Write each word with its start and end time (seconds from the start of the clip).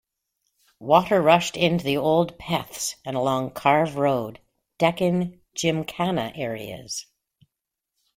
Water 0.79 1.21
rushed 1.21 1.55
into 1.55 1.83
the 1.85 1.97
old 1.97 2.35
'Peths' 2.39 2.95
and 3.05 3.15
along 3.15 3.51
Karve 3.51 3.97
Road, 3.97 4.39
Deccan 4.79 5.39
Gymkhana 5.53 6.31
areas. 6.33 7.05